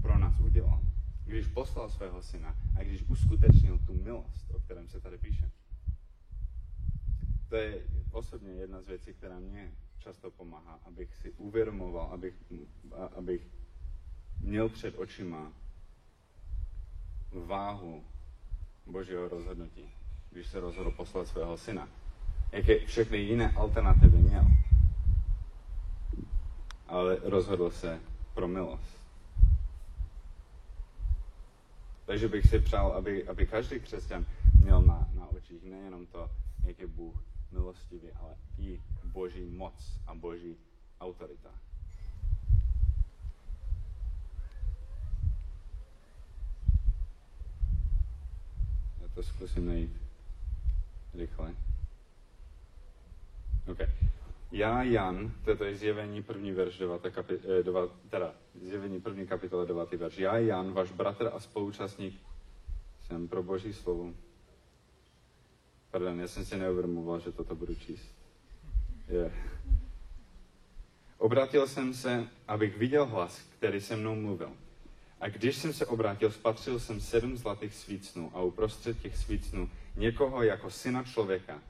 [0.02, 0.80] pro nás udělal.
[1.24, 5.50] Když poslal svého syna a když uskutečnil tu milost, o kterém se tady píše.
[7.48, 12.34] To je osobně jedna z věcí, která mě často pomáhá, abych si uvědomoval, abych,
[13.16, 13.48] abych
[14.40, 15.52] měl před očima
[17.32, 18.04] váhu
[18.86, 19.90] Božího rozhodnutí,
[20.30, 21.88] když se rozhodl poslat svého syna.
[22.52, 24.46] Jaké všechny jiné alternativy měl.
[26.86, 28.00] Ale rozhodl se
[28.34, 29.04] pro milost.
[32.06, 34.26] Takže bych si přál, aby, aby každý křesťan
[34.62, 36.30] měl na, na očích nejenom to,
[36.64, 40.56] jak je Bůh milostivý, ale i Boží moc a Boží
[41.00, 41.50] autorita.
[49.14, 49.90] to zkusím najít
[51.14, 51.54] rychle.
[53.70, 53.78] OK.
[54.52, 59.64] Já, Jan, toto je zjevení první verš, devátá kapi, eh, deva, teda zjevení první kapitola,
[59.64, 60.18] devátý verš.
[60.18, 62.20] Já, Jan, váš bratr a spoluúčastník,
[63.00, 64.14] jsem pro Boží slovo.
[65.94, 68.14] Pardon, já jsem si neuvědomoval, že toto budu číst.
[69.08, 69.32] Je.
[71.18, 74.52] Obratil jsem se, abych viděl hlas, který se mnou mluvil.
[75.20, 80.42] A když jsem se obrátil, spatřil jsem sedm zlatých svícnů a uprostřed těch svícnů někoho
[80.42, 81.62] jako syna člověka,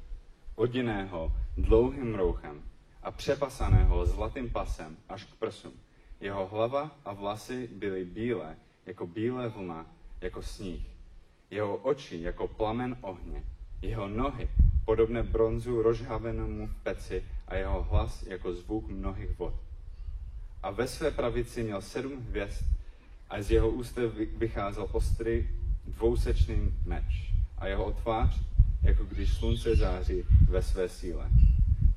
[0.54, 2.62] oděného dlouhým rouchem
[3.02, 5.72] a přepasaného zlatým pasem až k prsům.
[6.20, 8.56] Jeho hlava a vlasy byly bílé,
[8.87, 9.87] jako bílé vlna,
[10.20, 10.87] jako sníh.
[11.50, 13.44] Jeho oči jako plamen ohně.
[13.85, 14.49] Jeho nohy
[14.85, 19.55] podobné bronzu rozhavenému v peci a jeho hlas jako zvuk mnohých vod.
[20.62, 22.64] A ve své pravici měl sedm hvězd
[23.31, 25.49] a z jeho ústev vycházel ostrý
[25.87, 28.40] dvousečný meč a jeho tvář,
[28.83, 31.29] jako když slunce září ve své síle.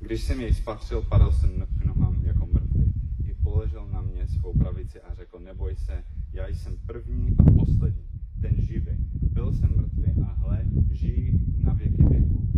[0.00, 2.92] Když jsem jej spatřil, padl jsem k nohám jako mrtvý.
[3.28, 8.07] I položil na mě svou pravici a řekl, neboj se, já jsem první a poslední.
[8.40, 8.96] Ten živý.
[9.22, 12.48] Byl jsem mrtvý a hle, žij na věky věku.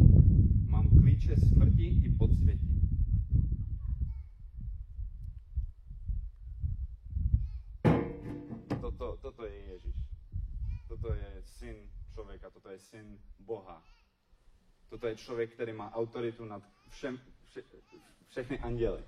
[0.66, 2.81] Mám klíče smrti i podsvětí.
[8.81, 9.95] Toto, toto je Ježíš.
[10.88, 11.77] Toto je syn
[12.14, 13.83] člověka, toto je syn Boha.
[14.88, 17.62] Toto je člověk, který má autoritu nad všem, vše,
[18.29, 19.05] všechny anděly.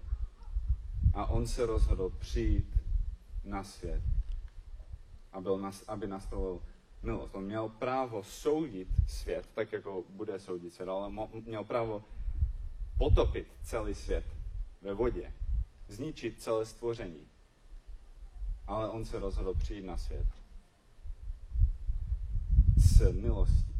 [1.14, 2.80] A on se rozhodl přijít
[3.44, 4.02] na svět,
[5.32, 6.60] aby, nas, aby nastavil
[7.02, 7.34] milost.
[7.34, 12.04] On měl právo soudit svět, tak jako bude soudit svět, ale mo, měl právo
[12.98, 14.24] potopit celý svět
[14.82, 15.32] ve vodě,
[15.88, 17.26] zničit celé stvoření.
[18.66, 20.26] Ale on se rozhodl přijít na svět
[22.76, 23.74] s milostí.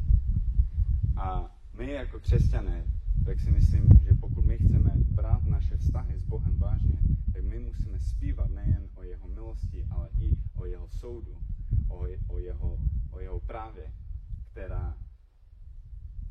[1.17, 2.85] A my jako křesťané,
[3.25, 6.99] tak si myslím, že pokud my chceme brát naše vztahy s Bohem vážně,
[7.33, 9.02] tak my musíme zpívat nejen o
[9.33, 11.37] milosti, ale i o jeho soudu,
[11.89, 12.77] o, o, jeho,
[13.11, 13.93] o jeho právě,
[14.51, 14.97] která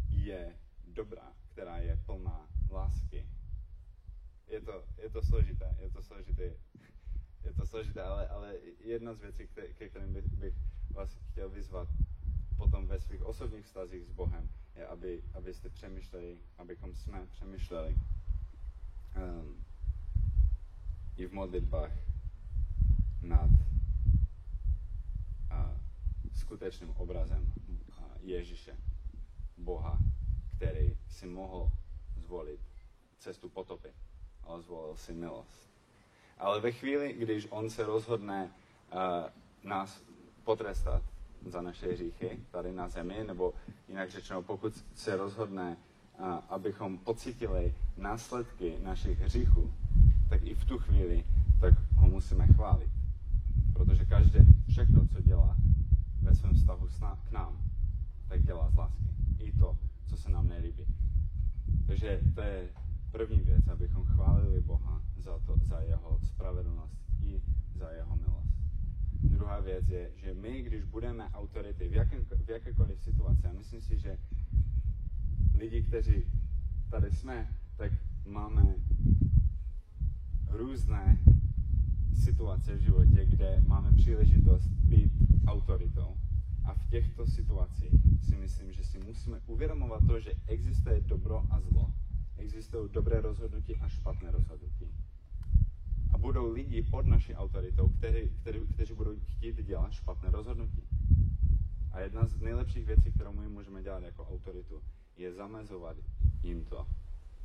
[0.09, 3.27] je dobrá, která je plná lásky.
[4.49, 6.43] Je to, je to složité, je to složité,
[7.45, 10.55] je to složité, ale, ale jedna z věcí, ke kterým bych, bych
[10.91, 11.89] vás chtěl vyzvat
[12.57, 17.97] potom ve svých osobních vztazích s Bohem, je, aby, abyste přemýšleli, abychom jsme přemýšleli
[19.17, 19.65] um,
[21.17, 22.12] i v modlitbách
[23.23, 23.51] nad
[26.53, 27.53] skutečným obrazem
[28.23, 28.77] Ježíše,
[29.59, 29.99] Boha,
[30.57, 31.71] který si mohl
[32.17, 32.61] zvolit
[33.19, 33.89] cestu potopy,
[34.43, 35.71] ale zvolil si milost.
[36.39, 38.51] Ale ve chvíli, když on se rozhodne
[38.93, 38.99] uh,
[39.69, 40.03] nás
[40.45, 41.03] potrestat
[41.47, 43.55] za naše hříchy tady na zemi, nebo
[43.89, 45.77] jinak řečeno, pokud se rozhodne,
[46.19, 49.75] uh, abychom pocítili následky našich hříchů,
[50.29, 51.25] tak i v tu chvíli,
[51.61, 53.02] tak ho musíme chválit.
[53.73, 55.57] Protože každé, všechno, co dělá
[56.23, 56.87] ve svém vztahu
[57.29, 57.63] k nám,
[58.29, 59.05] tak dělá z lásky.
[59.39, 60.85] I to, co se nám nelíbí.
[61.87, 62.69] Takže to je
[63.13, 67.43] první věc, abychom chválili Boha za, to, za jeho spravedlnost i
[67.75, 68.53] za jeho milost.
[69.23, 73.81] Druhá věc je, že my, když budeme autority v, jakém, v jakékoliv situaci, a myslím
[73.81, 74.19] si, že
[75.55, 76.25] lidi, kteří
[76.91, 77.93] tady jsme, tak
[78.27, 78.75] máme
[80.49, 81.19] různé
[82.15, 85.13] situace v životě, kde máme příležitost být
[85.47, 86.17] autoritou.
[86.65, 91.61] A v těchto situacích si myslím, že si musíme uvědomovat to, že existuje dobro a
[91.61, 91.95] zlo.
[92.37, 94.95] Existují dobré rozhodnutí a špatné rozhodnutí.
[96.13, 100.83] A budou lidi pod naší autoritou, kteří, kteří, kteří budou chtít dělat špatné rozhodnutí.
[101.93, 104.83] A jedna z nejlepších věcí, kterou my můžeme dělat jako autoritu,
[105.17, 105.97] je zamezovat
[106.43, 106.87] jim to.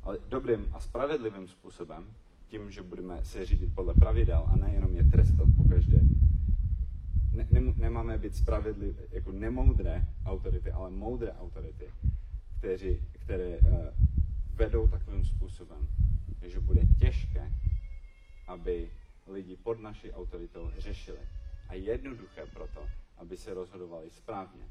[0.02, 2.04] Ale dobrým a spravedlivým způsobem,
[2.48, 6.00] tím, že budeme se řídit podle pravidel a nejenom je trestat po každé.
[7.32, 11.84] Ne, ne, nemáme být spravedlivé, jako nemoudré autority, ale moudré autority,
[12.58, 13.70] kteří, které uh,
[14.54, 15.88] vedou takovým způsobem,
[16.42, 17.52] že bude těžké,
[18.46, 18.90] aby
[19.26, 21.18] lidi pod naší autoritou řešili.
[21.68, 22.80] A jednoduché proto,
[23.18, 24.62] aby se rozhodovali správně.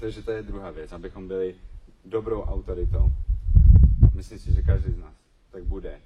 [0.00, 1.54] Takže to je druhá věc, abychom byli
[2.04, 3.12] dobrou autoritou
[4.22, 5.14] myslím si, že každý z nás
[5.50, 5.98] tak bude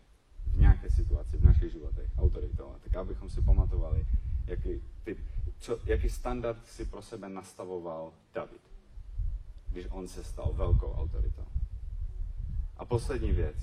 [0.47, 2.73] v nějaké situaci v našich životech autoritou.
[2.81, 4.07] Tak abychom si pamatovali,
[4.47, 5.19] jaký, typ,
[5.59, 8.61] co, jaký standard si pro sebe nastavoval David,
[9.69, 11.45] když on se stal velkou autoritou.
[12.77, 13.57] A poslední věc,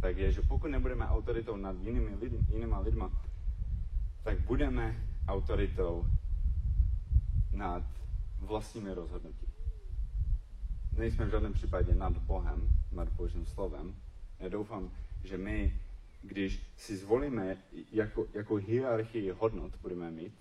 [0.00, 3.10] tak je, že pokud nebudeme autoritou nad jinými, lid, jinýma lidma,
[4.24, 4.96] tak budeme
[5.28, 6.06] autoritou
[7.52, 7.84] nad
[8.40, 9.54] vlastními rozhodnutí
[10.96, 13.94] nejsme v žádném případě nad Bohem, nad Božím slovem.
[14.40, 14.90] Já doufám,
[15.24, 15.80] že my,
[16.22, 17.56] když si zvolíme,
[17.92, 20.34] jako, jako hierarchii hodnot budeme mít,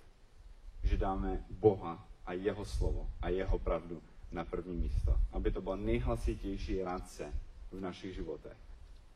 [0.83, 5.19] že dáme Boha a jeho slovo a jeho pravdu na první místo.
[5.31, 7.33] Aby to byl nejhlasitější rádce
[7.71, 8.57] v našich životech.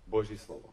[0.08, 0.69] Boží slovo.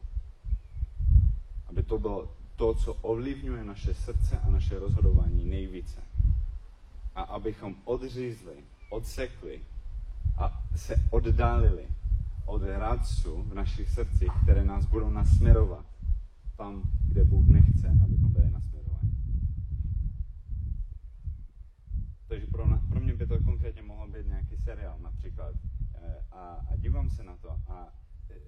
[1.67, 6.01] Aby to bylo to, co ovlivňuje naše srdce a naše rozhodování nejvíce.
[7.15, 9.65] A abychom odřízli, odsekli
[10.39, 11.89] a se oddálili
[12.45, 15.87] od radců v našich srdcích, které nás budou nasměrovat
[16.57, 19.11] tam, kde Bůh nechce, abychom byli nasměrováni.
[22.29, 25.55] Takže pro, na, pro mě by to konkrétně mohlo být nějaký seriál například.
[25.95, 27.89] E, a, a dívám se na to a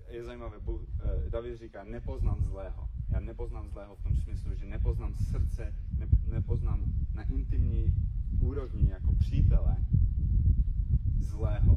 [0.08, 2.88] je zajímavé, Bůh, e, David říká, nepoznám zlého.
[3.08, 6.84] Já nepoznám zlého v tom smyslu, že nepoznám srdce, ne, nepoznám
[7.14, 7.94] na intimní
[8.40, 9.76] úrovni jako přítele,
[11.18, 11.76] zlého.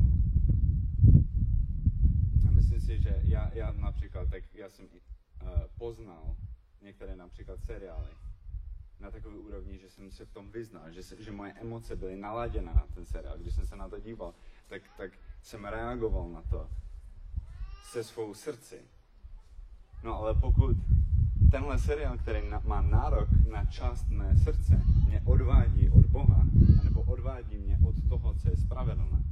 [2.59, 6.35] Myslím si, že já, já například, tak já jsem uh, poznal
[6.81, 8.09] některé například seriály,
[8.99, 12.15] na takové úrovni, že jsem se v tom vyznal, že, se, že moje emoce byly
[12.15, 13.37] naladěné na ten seriál.
[13.37, 14.33] Když jsem se na to díval,
[14.67, 16.69] tak, tak jsem reagoval na to
[17.83, 18.81] se svou srdci.
[20.03, 20.77] No ale pokud
[21.51, 26.45] tenhle seriál, který na, má nárok na část mé srdce, mě odvádí od Boha,
[26.83, 29.23] nebo odvádí mě od toho, co je spravedlné,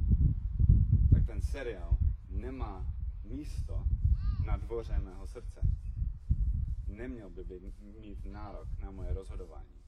[1.12, 1.96] tak ten seriál
[2.30, 2.97] nemá
[3.28, 3.86] místo
[4.46, 5.60] na dvoře mého srdce.
[6.86, 9.78] Neměl by být, mít nárok na moje rozhodování.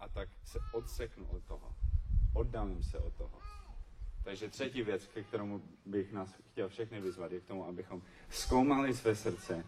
[0.00, 1.74] A tak se odseknu od toho.
[2.32, 3.38] Oddálím se od toho.
[4.24, 8.94] Takže třetí věc, ke kterému bych nás chtěl všechny vyzvat, je k tomu, abychom zkoumali
[8.94, 9.64] své srdce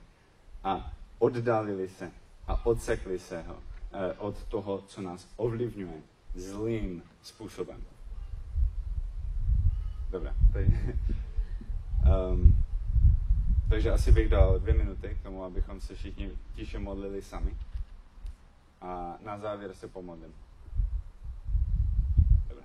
[0.65, 2.13] a oddálili se
[2.47, 6.03] a odsekli se ho eh, od toho, co nás ovlivňuje
[6.35, 7.85] zlým způsobem.
[10.11, 10.27] Tady,
[12.33, 12.66] um,
[13.69, 17.57] takže asi bych dal dvě minuty k tomu, abychom se všichni tiše modlili sami.
[18.81, 20.35] A na závěr se pomodlím.
[22.49, 22.65] Dobré.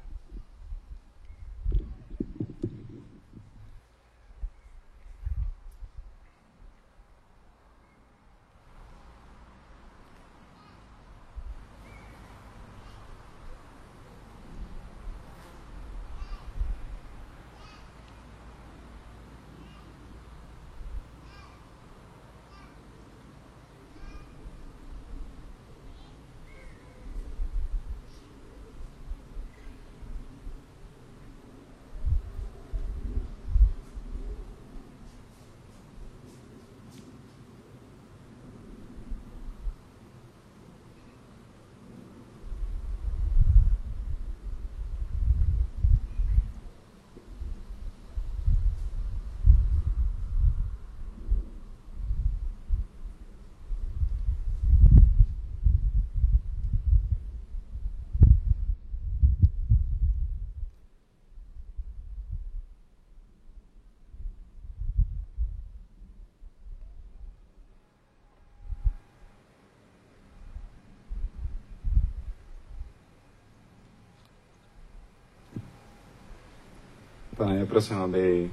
[77.41, 78.51] Pane, prosím, aby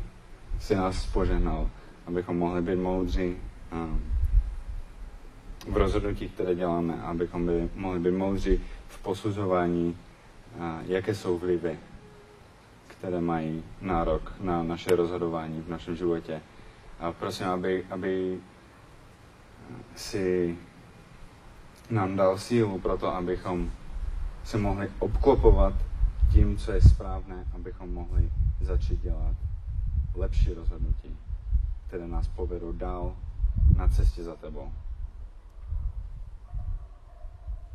[0.60, 1.70] si nás požehnal,
[2.06, 3.36] abychom mohli být moudří
[3.72, 4.00] um,
[5.68, 9.96] v rozhodnutích, které děláme, abychom byli, mohli být moudří v posuzování,
[10.56, 11.78] uh, jaké jsou vlivy,
[12.86, 16.40] které mají nárok na naše rozhodování v našem životě.
[17.00, 18.38] A prosím, aby, aby
[19.96, 20.56] si
[21.90, 23.70] nám dal sílu pro to, abychom
[24.44, 25.74] se mohli obklopovat
[26.32, 28.30] tím, co je správné, abychom mohli
[28.60, 29.36] začít dělat
[30.14, 31.16] lepší rozhodnutí,
[31.86, 33.16] které nás povedou dál
[33.76, 34.72] na cestě za tebou.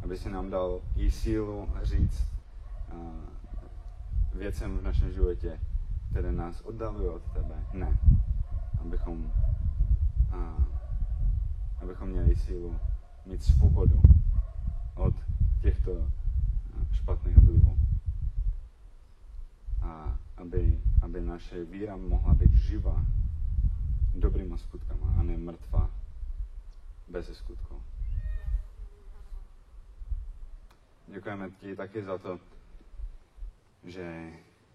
[0.03, 2.27] Aby si nám dal i sílu říct
[2.93, 2.99] uh,
[4.33, 5.59] věcem v našem životě,
[6.11, 7.97] které nás oddalují od tebe, ne.
[8.81, 9.31] Abychom,
[10.33, 10.63] uh,
[11.81, 12.79] abychom měli sílu
[13.25, 14.01] mít svobodu
[14.95, 15.15] od
[15.61, 16.07] těchto uh,
[16.91, 17.77] špatných vlivů
[20.53, 23.05] aby, aby naše víra mohla být živá
[24.13, 25.89] dobrýma skutkama a ne mrtvá
[27.07, 27.81] bez skutku.
[31.07, 32.39] Děkujeme ti taky za to,
[33.83, 34.33] že,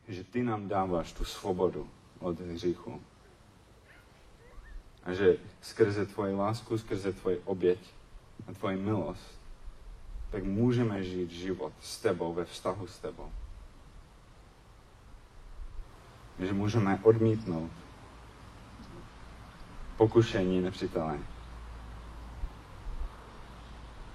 [0.09, 3.01] že ty nám dáváš tu svobodu od hříchu.
[5.05, 7.79] A že skrze tvoji lásku, skrze tvoji oběť
[8.49, 9.39] a tvoji milost,
[10.31, 13.31] tak můžeme žít život s tebou, ve vztahu s tebou
[16.39, 17.71] že můžeme odmítnout
[19.97, 21.19] pokušení nepřítele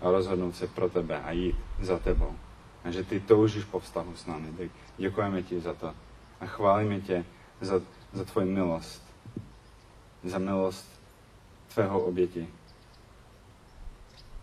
[0.02, 2.36] a rozhodnout se pro tebe a jít za tebou.
[2.84, 4.52] A že ty toužíš po vztahu s námi.
[4.58, 4.68] Tak
[4.98, 5.94] děkujeme ti za to.
[6.40, 7.26] A chválíme tě
[7.62, 7.82] za,
[8.14, 9.04] za tvoji milost.
[10.24, 11.02] Za milost
[11.74, 12.50] tvého oběti.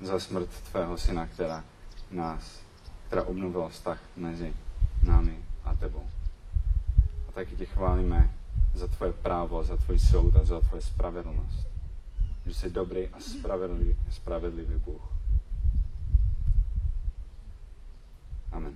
[0.01, 1.65] Za smrt tvého syna, která
[2.11, 2.63] nás,
[3.07, 4.55] která obnovila vztah mezi
[5.03, 6.20] námi a tebou.
[7.41, 8.31] Taky tě chválíme
[8.75, 11.67] za tvoje právo, za tvůj soud a za tvoje spravedlnost.
[12.47, 15.03] Že jsi dobrý a spravedlivý, spravedlivý Bůh.
[18.53, 18.75] Amen.